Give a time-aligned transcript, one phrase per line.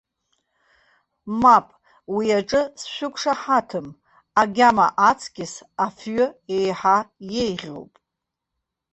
[1.41, 1.67] Мап,
[2.15, 3.87] уиаҿы сшәықәшаҳаҭым,
[4.41, 5.53] агьама аҵкьыс
[5.85, 6.25] афҩы
[6.57, 6.97] еиҳа
[7.35, 7.91] иеиӷьуп!